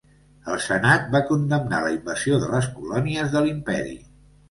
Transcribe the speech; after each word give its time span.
El 0.53 0.55
senat 0.67 1.05
va 1.17 1.21
condemnar 1.27 1.83
la 1.85 1.93
invasió 1.99 2.43
de 2.47 2.53
les 2.57 2.73
colònies 2.81 3.33
de 3.37 3.49
l'imperi. 3.49 3.99